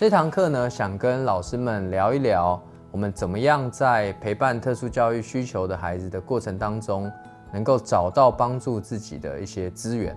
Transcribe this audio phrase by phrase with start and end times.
[0.00, 2.58] 这堂课呢，想跟老师们聊一聊，
[2.90, 7.12] 我们怎么样在陪伴特殊教育需求的孩子的过程当中，
[7.52, 10.16] 能够找到帮助自己的一些资源。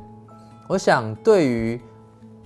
[0.70, 1.82] 我想，对于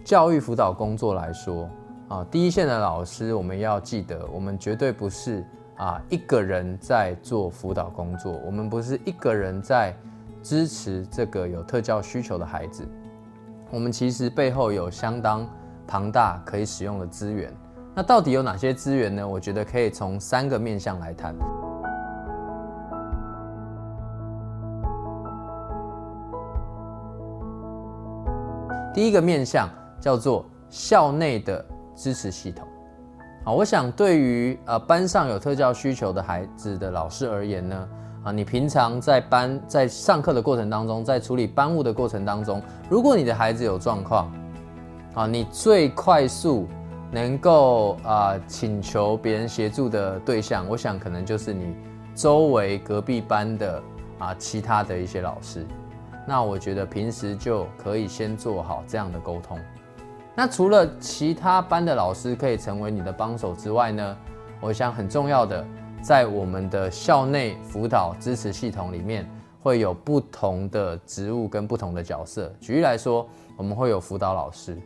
[0.03, 1.69] 教育辅导工作来说，
[2.07, 9.93] 啊，第一线的老师，我们要记得，我们绝对不是啊一个人在做辅导工作，我们不是一个人在
[10.41, 12.83] 支持这个有特教需求的孩子，
[13.69, 15.47] 我们其实背后有相当。
[15.87, 17.51] 庞大可以使用的资源，
[17.95, 19.27] 那到底有哪些资源呢？
[19.27, 21.33] 我觉得可以从三个面向来谈。
[28.93, 29.69] 第一个面向
[29.99, 31.63] 叫做校内的
[31.95, 32.67] 支持系统。
[33.45, 37.89] 好，我想对于呃班上有特教需求的孩子的老师而言呢，
[38.23, 44.29] 啊，你平常在班在上课的过程当中，在处理班务的过程当中，如果你的孩子有状况，
[45.17, 46.67] 啊，你最快速
[47.11, 51.75] 能够啊请求别人协助的对象，我想可能就是你
[52.13, 53.81] 周围隔壁班的
[54.19, 55.65] 啊其他的一些老师。
[56.27, 59.57] 那我觉得平时就可以先做好这样的沟通。
[60.35, 64.17] 那除了其他班的老师可以成为你的帮手之外呢，
[64.61, 65.65] 我想很重要的，
[65.99, 69.27] 在我们的校内辅导支持系统里面，
[69.63, 72.53] 会有不同的职务跟不同的角色。
[72.61, 74.79] 举例来说，我们会有辅导老师。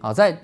[0.00, 0.38] 好，在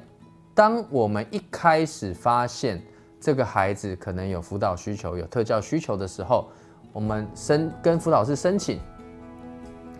[0.54, 2.82] 当我们一开始发现
[3.20, 6.48] 这个孩子可能有辅导需求、有特教需求的时候，
[6.92, 8.80] 我们申跟辅导师申请，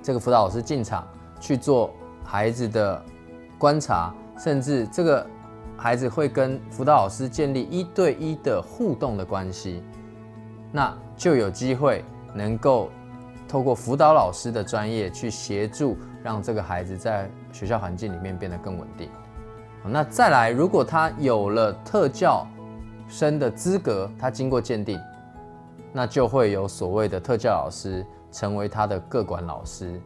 [0.02, 1.06] 这个辅导老师进场
[1.38, 1.92] 去做
[2.24, 3.00] 孩子的
[3.58, 5.26] 观察，甚至这个
[5.76, 9.82] 孩子会跟辅导老师建立一对一的互动的关系，
[10.72, 12.90] 那就有机会能够
[13.46, 19.08] 透过辅导老师的专业去协助，让这个孩子在学校环境里面变得更稳定。
[19.84, 22.46] 那再来，如果他有了特教
[23.08, 24.98] 生的资格，他经过鉴定，
[25.92, 30.00] 那就会有所谓的特教老师成为他的各管老师，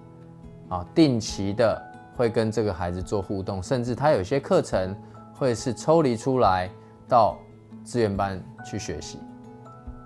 [0.70, 1.80] 啊，定期的
[2.16, 4.96] 会跟这个孩子做互动，甚至他有些课程
[5.34, 6.70] 会是抽离出来
[7.06, 7.36] 到
[7.84, 9.18] 资源班去学习，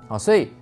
[0.09, 0.53] 啊，所以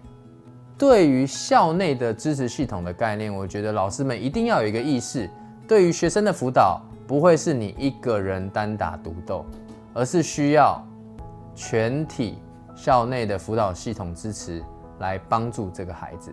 [0.77, 5.29] 对于校内的支持系统的概念，我觉得老师们一定要有一个意识，
[5.67, 6.81] 对于学生的辅导。
[7.09, 9.47] 不会是你一个人单打独斗，
[9.95, 10.81] 而是需要
[11.55, 12.39] 全体
[12.77, 14.63] 校内的辅导系统支持
[14.99, 16.31] 来帮助这个孩子。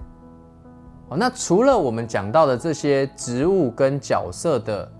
[1.07, 4.91] 哦，那除了我们讲到的这些职务跟角色的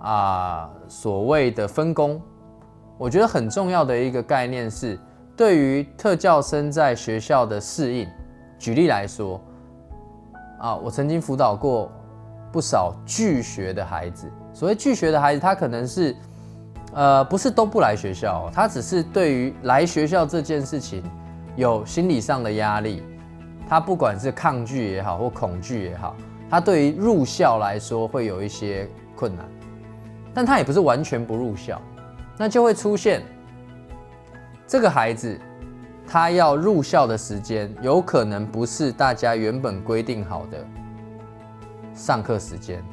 [0.00, 2.20] 啊所谓的分工，
[2.98, 4.98] 我觉得很重要的一个概念是，
[5.36, 8.08] 对于特教生在学校的适应。
[8.58, 9.40] 举例来说，
[10.58, 11.92] 啊，我曾经辅导过
[12.52, 14.30] 不少拒学的孩子。
[14.52, 16.14] 所谓拒学的孩子，他可能是，
[16.92, 21.02] 呃，不是都不来学校，他只是对于来学校这件事情
[21.56, 23.02] 有心理上的压力，
[23.68, 26.14] 他不管是抗拒也好或恐惧也好，
[26.50, 28.86] 他对于入校来说会有一些
[29.16, 29.48] 困难，
[30.34, 31.80] 但他也不是完全不入校，
[32.36, 33.22] 那就会出现
[34.66, 35.40] 这个孩子
[36.06, 40.58] 他要入校的时间，有可能不是大家原本规定好的
[41.94, 42.84] 上课时间。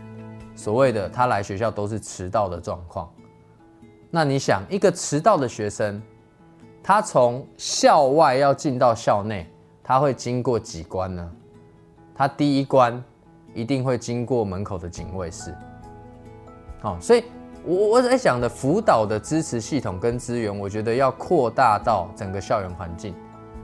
[0.55, 3.09] 所谓的他来学校都是迟到的状况，
[4.11, 6.01] 那你想一个迟到的学生，
[6.83, 9.49] 他从校外要进到校内，
[9.81, 11.31] 他会经过几关呢？
[12.13, 13.01] 他第一关
[13.53, 15.55] 一定会经过门口的警卫室。
[16.81, 17.23] 哦，所以
[17.63, 23.15] 我我在想的辅导的支持系统跟资源，我觉得要扩大到整个校园环境，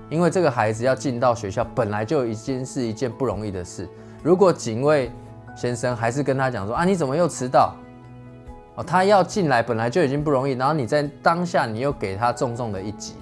[0.09, 3.89] 因为这个孩子要进到学校本来就已经是一件不容易的事，
[4.23, 5.11] 如果警卫。
[5.55, 7.73] 先生还是跟他讲说啊，你怎么又迟到？
[8.75, 13.13] 哦，他要进来本来就已经不容易，然后你在当下你又给他重重的一击，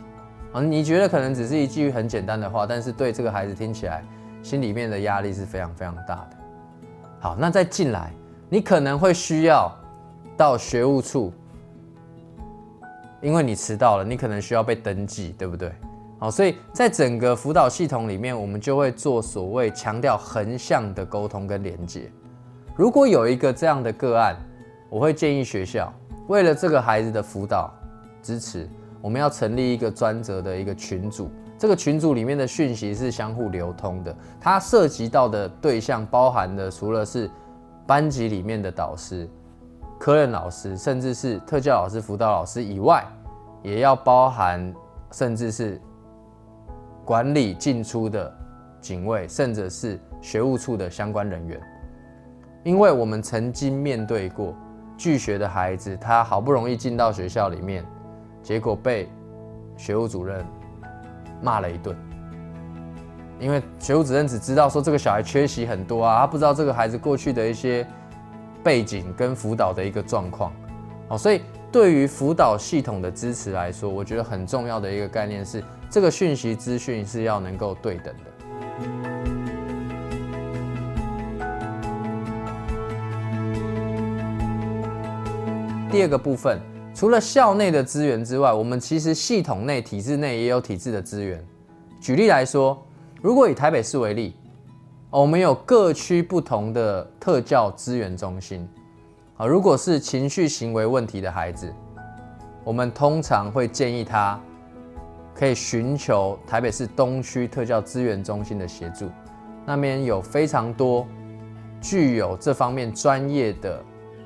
[0.52, 4.04] 啊，你觉得可能只是一句很简单的话，但是对这个孩子听起来
[4.42, 6.38] 心里面的压力是非常非常大的。
[7.20, 8.12] 好，那再进来，
[8.50, 9.72] 你可能会需要
[10.36, 11.32] 到学务处，
[13.22, 15.72] 因为你迟到了，你可能需要被登记，对不对？
[16.18, 22.12] 好，所以在整个辅导系统里面，我们就会做所谓强调横向的沟通跟连接。
[22.76, 24.36] 如果有一个这样的个案，
[24.90, 25.94] 我会建议学校
[26.28, 27.72] 为了这个孩子的辅导
[28.24, 28.68] 支持，
[29.00, 31.30] 我们要成立一个专责的一个群组。
[31.56, 37.30] 这个群组里面的讯息是相互流通的，它涉及到的对象包含的除了是
[37.86, 39.30] 班级里面的导师、
[40.00, 43.06] 科任老师，甚至是特教老师、辅导老师以外，
[43.62, 44.74] 也要包含
[45.12, 45.80] 甚至是
[47.06, 48.36] 管理进出的
[48.82, 51.62] 警卫，甚至是学务处的相关人员。
[52.64, 54.56] 因为我们曾经面对过
[54.98, 57.86] 拒学的孩子，他好不容易进到学校里面，
[58.42, 59.10] 结果被
[59.76, 60.46] 学务主任
[61.42, 61.96] 骂了一顿。
[63.40, 67.86] 因为学务主任只知道说这个小孩缺席很多啊，他不知道这个孩子过去的一些
[68.64, 70.54] 背景跟辅导的一个状况。
[71.10, 78.33] 好，所以对于辅导系统的支持来说，我觉得很重要的一个概念是，这个讯息资讯是要能够对等的。
[85.94, 86.60] 第二个部分，
[86.96, 91.40] 除了校内的资源之外，我们其实系统内、体制内也有体制的资源。
[92.02, 92.84] 举例来说，
[93.22, 94.36] 如果以台北市为例，
[95.12, 98.68] 我们有各区不同的特教资源中心。
[99.38, 101.72] 啊，如果是情绪行为问题的孩子，
[102.64, 104.42] 我们通常会建议他
[105.36, 109.12] 可以寻求台北市东区特教资源中心的协助，
[109.64, 111.06] 那边有非常多
[111.80, 113.80] 具有这方面专业的。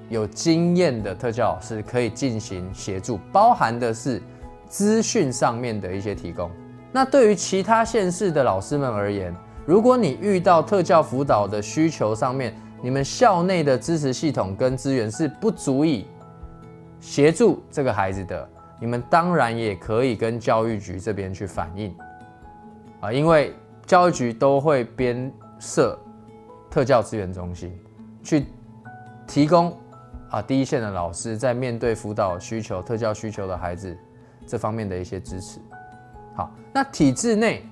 [0.10, 4.22] 有经验的特教老师可以进行协助，包含的是
[4.68, 6.50] 资讯上面的一些提供。
[6.94, 16.08] 那对于其他县市的老师们而言，如果你遇到特教辅导的需求上面，你们校内的支持系统跟资源是不足以
[17.02, 18.50] 协助这个孩子的，
[18.80, 21.94] 你们当然也可以跟教育局这边去反映
[23.02, 23.54] 啊，因为
[23.86, 25.30] 教育局都会编
[25.60, 26.00] 设
[26.72, 27.78] 特教资源中心
[28.24, 28.46] 去
[29.28, 29.78] 提供。
[30.30, 33.98] 啊，第一线的老师在面对辅导需求、特教需求的孩子
[34.46, 35.62] 这方面的一些支持。
[36.36, 37.66] 好，那体制内、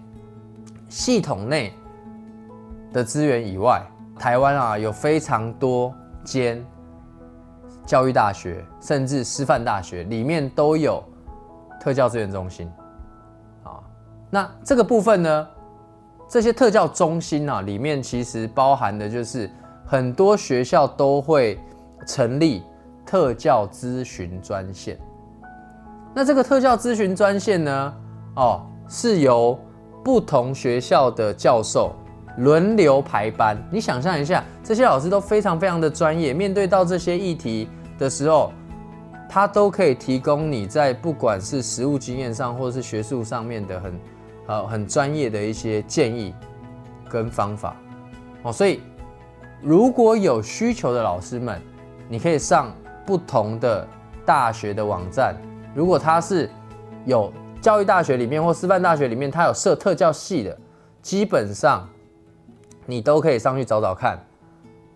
[0.88, 1.74] 系统内
[2.94, 3.86] 的资源以外，
[4.18, 5.94] 台湾啊有非常多
[6.24, 6.66] 间
[7.86, 11.04] 教育大学，甚至师范大学里面都有
[11.82, 12.72] 特教资源中心。
[13.64, 13.84] 啊，
[14.30, 15.48] 那这个部分呢，
[16.30, 19.52] 这些特教中心啊，里面其实包含的就是
[19.86, 21.60] 很多学校都会。
[22.06, 22.64] 成立
[23.06, 24.98] 特教咨询专线，
[26.14, 27.94] 那这个特教咨询专线呢？
[28.36, 29.58] 哦，是由
[30.04, 31.96] 不同学校的教授
[32.38, 33.58] 轮流排班。
[33.72, 38.52] 你想象一下，这些老师都非常非常的专业，面对到这些议题的时候，
[39.30, 44.00] 他都可以提供你在不管是实务经验上，或者是学术上面的很
[44.48, 46.34] 呃很专业的一些建议
[47.10, 47.76] 跟方法。
[48.44, 48.82] 哦，所以
[49.62, 51.62] 如果有需求的老师们，
[52.08, 52.72] 你可以上
[53.06, 53.88] 不同的
[54.26, 55.36] 大学的网站，
[55.74, 56.50] 如果它是
[57.06, 57.32] 有
[57.62, 60.58] 教育大学里面或师范大学里面，它有设特教系的，
[61.02, 61.88] 基本上
[62.86, 64.20] 你都可以上去找找看。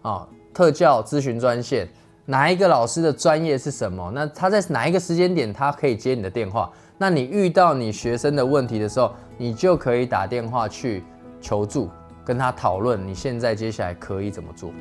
[0.02, 1.88] 啊，特教咨询专线，
[2.26, 4.12] 哪一个老师的专业是什么？
[4.14, 6.72] 那他在哪一个时间点，他可以接你的电话？
[6.98, 11.04] 那你遇到你学生的问题的时候，你就可以打电话去
[11.42, 11.90] 求助，
[12.24, 14.72] 跟他讨论你现在接下来可以怎么做。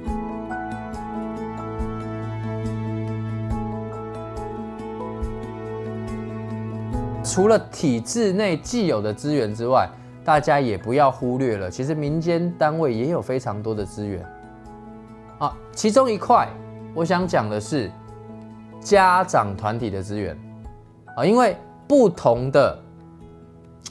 [7.38, 9.88] 除了体制内既有的资源之外，
[10.24, 14.26] 大家也不要忽略了，其实民间单位也有非常多的资源。
[15.38, 16.48] 啊，其中一块
[16.96, 17.88] 我想讲的是
[18.80, 20.36] 家长团体的资源。
[21.14, 21.56] 啊，因为
[21.86, 22.76] 不同的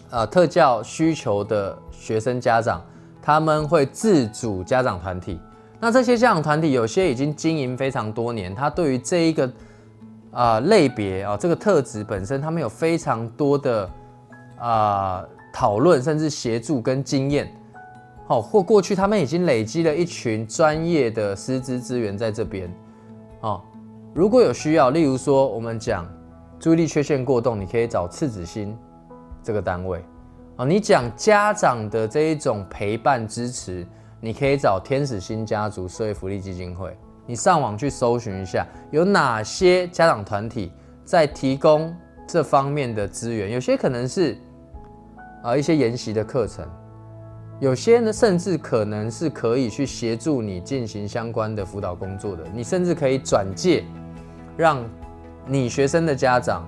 [0.09, 2.83] 呃特教需求的学生家长，
[3.21, 5.39] 他们会自主家长团体。
[5.79, 9.49] 那这些家长团体有些已经经营非常多年，他对于这一个。
[10.37, 13.89] 啊，类别啊，这个特质本身，他们有非常多的
[14.59, 17.51] 啊讨论，甚至协助跟经验，
[18.27, 22.71] 好，或过去他们已经累积了一群专业的师资资源在这边，
[23.41, 23.59] 哦，
[24.13, 26.07] 如果有需要，例如说我们讲
[26.59, 28.77] 注意力缺陷过动，你可以找赤子心
[29.41, 30.05] 这个单位，
[30.57, 33.83] 哦，你讲家长的这一种陪伴支持，
[34.21, 36.95] 你可以找天使星家族社会福利基金会。
[37.27, 40.71] 你上网去搜寻一下，有哪些家长团体
[41.03, 41.93] 在提供
[42.25, 43.51] 这方面的资源？
[43.51, 44.37] 有些可能是
[45.43, 46.65] 啊一些研习的课程，
[47.59, 52.43] 有些呢甚至可能是可以去协助你进行相关的辅导工作的。
[52.53, 53.83] 你甚至可以转介，
[54.55, 54.83] 让
[55.45, 56.65] 你学生的家长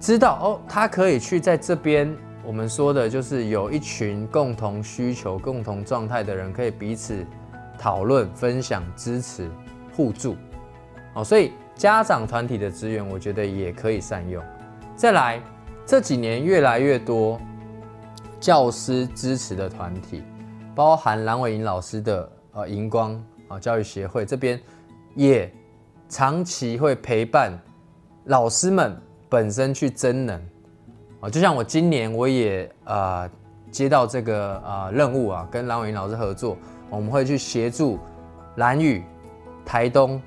[0.00, 2.14] 知道哦，他可以去在这边。
[2.44, 7.26] 我们说的就是有一群共同需求、共同状态的人，可以彼此。
[7.78, 9.50] 讨论、分享、支持、
[9.94, 10.36] 互助，
[11.14, 14.42] 哦，所以家长团体的资源，我觉得也可以善用。
[14.96, 15.40] 再来，
[15.84, 17.38] 这几年越来越多
[18.40, 20.22] 教师支持的团体，
[20.74, 24.60] 包含蓝伟莹老师的呃荧光啊教育协会这边，
[25.14, 25.52] 也
[26.08, 27.52] 长期会陪伴
[28.24, 28.96] 老师们
[29.28, 30.40] 本身去增能
[31.20, 31.28] 啊。
[31.28, 33.28] 就像我今年我也呃
[33.70, 36.56] 接到这个呃任务啊，跟蓝伟莹老师合作。
[36.90, 37.98] 我们会去协助
[38.56, 39.04] 蓝宇、
[39.64, 40.20] 台东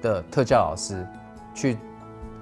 [0.00, 1.06] 的特教老师
[1.54, 1.76] 去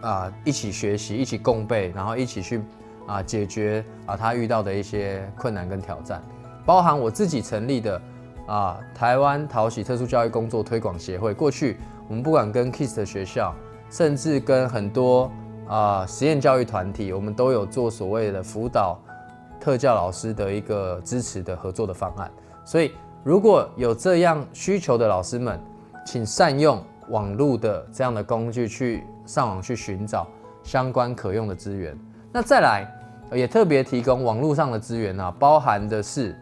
[0.03, 2.63] 啊一起学习，一起共备，然后一起去
[3.07, 6.23] 啊解决啊他遇到的一些困难跟挑战，
[6.65, 8.01] 包含我自己成立的
[8.47, 11.33] 啊台湾淘喜特殊教育工作推广协会。
[11.33, 13.55] 过去我们不管跟 KISS 的学校，
[13.91, 15.31] 甚至跟很多
[15.67, 18.99] 啊实验教育团体，我们都有做所谓的辅导
[19.59, 22.31] 特教老师的一个支持的合作的方案。
[22.65, 22.93] 所以
[23.27, 25.61] 如果有这样需求的老师们，
[26.07, 30.29] 请善用网络的这样的工具去上网去寻找
[30.63, 31.99] 相关可用的资源。
[32.31, 32.89] 那再来
[33.33, 36.39] 也特别提供网络上的资源啊，包含的是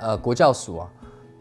[0.00, 0.88] 呃国教署啊，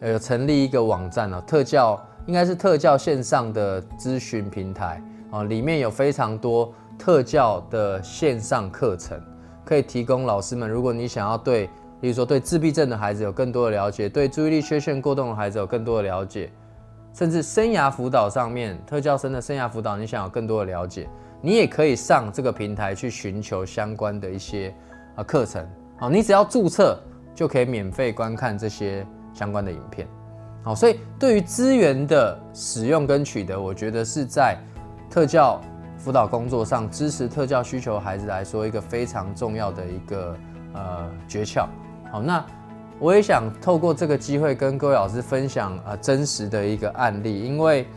[0.01, 9.17] 呃成立一个网站啊，特教应该是特教线上的咨询平台啊，里面有非常多特教的线上课程，
[9.63, 11.70] 可以提供老师们，如果你想要对，
[12.01, 16.51] 比如说对自闭症的孩子有更多的了解，对注意力缺陷过动的孩子有更多的了解。
[17.13, 21.08] 甚至生涯辅导上面，特教生的生涯辅导，你想有更多的了解，
[21.41, 24.74] 你也可以上这个平台去寻求相关的一些
[25.15, 25.63] 啊课程。
[26.00, 26.98] 好，你只要注册
[27.36, 30.08] 就可以免费观看这些相关的影片。
[30.63, 34.58] 好，所以对于资源的使用跟取得，我觉得是在
[35.10, 35.60] 特教
[35.98, 40.38] 辅导工作上支持特教需求孩子来说一个非常重要的一个
[40.74, 41.67] 呃诀窍。
[42.12, 42.46] 好，那。
[43.00, 47.88] 我也想透过这个机会跟各位老师分享呃真实的一个案例，因为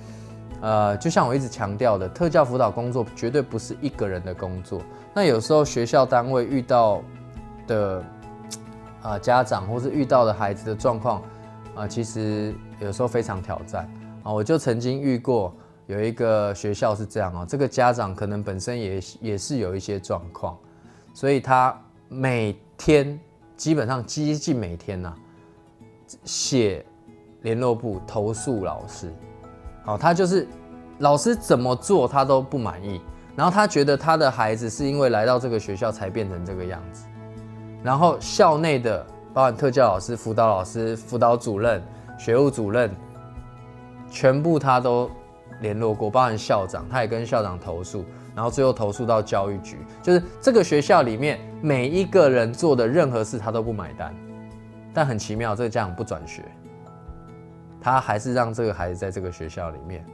[0.62, 4.80] 呃就像我一直强调的，特教辅导工作绝对不是一个人的工作。
[5.12, 7.02] 那有时候学校单位遇到
[7.66, 8.02] 的
[9.02, 11.22] 啊家长或是遇到的孩子的状况
[11.74, 13.86] 啊，其实有时候非常挑战
[14.22, 14.32] 啊。
[14.32, 15.54] 我就曾经遇过
[15.86, 20.56] 有一个学校是这样哦，这个家长可能本身也也是有一些状况，
[21.12, 21.78] 所以他
[22.08, 23.20] 每天。
[23.56, 25.14] 基本上接近每天呐，
[26.24, 26.84] 写
[27.42, 29.12] 联络部投诉老师，
[29.84, 30.46] 好，他就是
[30.98, 33.00] 老师怎么做他都不满意，
[33.36, 37.06] 然后他觉得他的孩子是因为来到这个学校才变成这个样子，
[37.82, 41.82] 然后校内的包含特教老师、辅导老师、辅导主任、
[42.18, 42.90] 学务主任，
[44.10, 45.10] 全部他都
[45.60, 48.04] 联络过，包含校长，他也跟校长投诉。
[48.34, 54.12] 然后最后投诉到教育局，就是这个学校里面每一个人做的任何事他都不买单，
[54.92, 56.42] 但很奇妙，这个家长不转学，
[57.80, 60.04] 他还是让这个孩子在这个学校里面。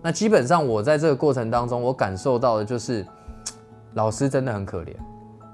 [0.00, 3.04] 那基本上我在这个过程当中，我感受到的就是
[3.92, 4.94] 老师真的很可怜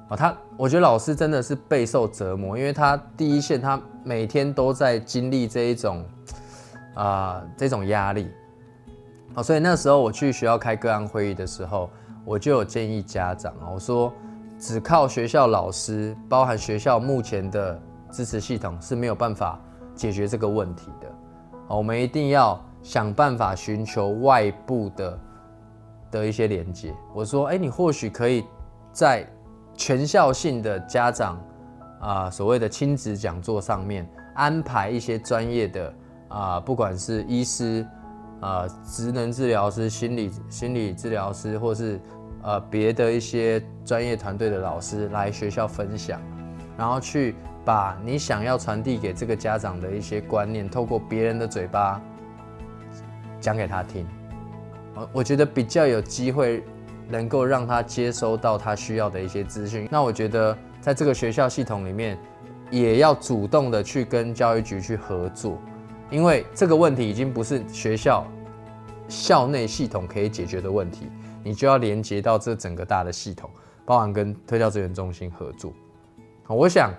[0.09, 6.05] 啊，他我觉得老师真的是备受折磨，因为他第一线他每天都在经历这一种
[6.95, 8.31] 啊这种压力
[9.35, 11.91] 好，所以那时候我去学校开个案会议的时候。
[12.25, 14.13] 我就有建议家长我说
[14.59, 17.79] 只靠学校老师，包含学校目前的
[18.11, 19.61] 支持系统是没有办法
[19.95, 21.09] 解决这个问题的。
[21.69, 25.19] 我们一定要想办法寻求外部的
[26.11, 26.95] 的一些连接。
[27.15, 28.45] 我说，哎，你或许可以
[28.93, 29.27] 在
[29.75, 31.39] 全校性的家长
[32.01, 35.95] 啊所谓的亲子讲座上面安排一些专业的
[36.29, 37.87] 啊，不管是医师。
[38.45, 41.99] 啊，职能治疗师、心理心理治疗师，或是
[42.43, 46.21] 呃别的一些专业团队的老师来学校分享，
[46.77, 47.35] 然后去
[47.65, 51.99] 把你想要传递给这个家长的一些观念，透过别人的嘴巴
[53.41, 54.07] 讲给他听。
[54.95, 56.63] 我我觉得比较有机会
[57.09, 59.89] 能够让他接收到他需要的一些资讯。
[59.91, 62.19] 那我觉得在这个学校系统里面，
[62.71, 65.59] 也要主动的去跟教育局去合作。
[66.11, 68.25] 因为这个问题已经不是学校
[69.09, 71.09] 校内系统可以解决的问题，
[71.43, 73.51] 你就要连接到这整个大的系统，
[73.85, 75.73] 包含跟特教资源中心合作。
[76.47, 76.93] 我想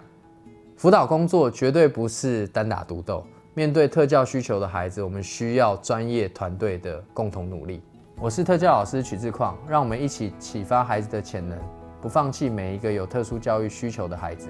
[0.75, 7.81] 辅导工作绝对不是单打独斗，面对特教需求的孩子，我们需要专业团队的共同努力。
[8.19, 11.57] 我是特教老师曲志矿，让我们一起启发孩子的潜能，
[12.01, 14.47] 不放弃每一个有特殊教育需求的孩子。